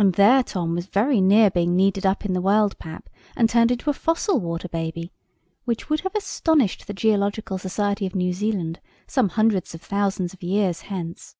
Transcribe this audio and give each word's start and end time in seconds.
And 0.00 0.14
there 0.14 0.42
Tom 0.42 0.74
was 0.74 0.88
very 0.88 1.20
near 1.20 1.48
being 1.48 1.76
kneaded 1.76 2.04
up 2.04 2.24
in 2.24 2.32
the 2.32 2.40
world 2.40 2.76
pap, 2.80 3.08
and 3.36 3.48
turned 3.48 3.70
into 3.70 3.88
a 3.88 3.92
fossil 3.92 4.40
water 4.40 4.66
baby; 4.66 5.12
which 5.64 5.88
would 5.88 6.00
have 6.00 6.16
astonished 6.16 6.88
the 6.88 6.92
Geological 6.92 7.58
Society 7.58 8.04
of 8.04 8.16
New 8.16 8.32
Zealand 8.32 8.80
some 9.06 9.28
hundreds 9.28 9.72
of 9.72 9.80
thousands 9.80 10.34
of 10.34 10.42
years 10.42 10.80
hence. 10.90 11.36